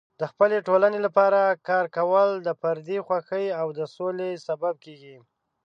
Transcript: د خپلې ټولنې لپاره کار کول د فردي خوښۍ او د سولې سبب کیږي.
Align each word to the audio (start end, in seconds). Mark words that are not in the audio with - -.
د 0.19 0.21
خپلې 0.31 0.57
ټولنې 0.67 0.99
لپاره 1.07 1.39
کار 1.69 1.85
کول 1.97 2.29
د 2.47 2.49
فردي 2.61 2.99
خوښۍ 3.05 3.45
او 3.59 3.67
د 3.79 3.81
سولې 3.95 4.29
سبب 4.47 4.73
کیږي. 4.85 5.15